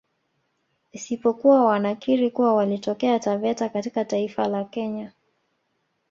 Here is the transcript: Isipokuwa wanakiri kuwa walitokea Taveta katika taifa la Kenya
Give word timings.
Isipokuwa 0.91 1.65
wanakiri 1.65 2.31
kuwa 2.31 2.55
walitokea 2.55 3.19
Taveta 3.19 3.69
katika 3.69 4.05
taifa 4.05 4.47
la 4.47 4.63
Kenya 4.63 5.11